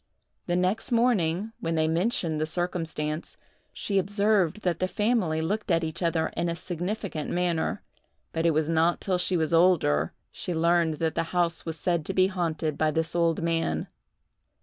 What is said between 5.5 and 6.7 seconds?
at each other in a